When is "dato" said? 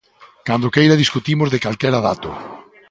2.07-2.31